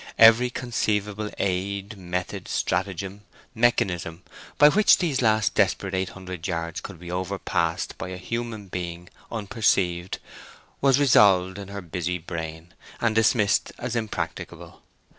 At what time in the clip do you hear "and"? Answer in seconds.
12.99-13.13